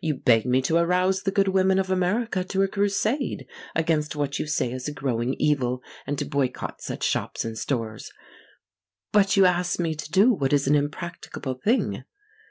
You 0.00 0.14
beg 0.14 0.46
me 0.46 0.62
to 0.62 0.78
arouse 0.78 1.24
the 1.24 1.30
good 1.30 1.48
women 1.48 1.78
of 1.78 1.90
America 1.90 2.42
to 2.42 2.62
a 2.62 2.68
crusade 2.68 3.46
against 3.74 4.16
what 4.16 4.38
you 4.38 4.46
say 4.46 4.72
is 4.72 4.88
a 4.88 4.94
growing 4.94 5.34
evil 5.34 5.82
and 6.06 6.16
to 6.18 6.24
boycott 6.24 6.80
such 6.80 7.04
shops 7.04 7.44
and 7.44 7.58
stores. 7.58 8.10
But 9.12 9.36
you 9.36 9.44
ask 9.44 9.78
me 9.78 9.94
to 9.94 10.10
do 10.10 10.32
what 10.32 10.54
is 10.54 10.66
an 10.68 10.74
impracticable 10.74 11.60
thing. 11.62 12.04